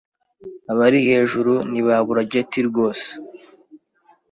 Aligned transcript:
Abari 0.71 0.99
hejuru 1.09 1.53
ntibabura 1.71 2.21
jetty 2.31 2.59
rwose 2.69 3.09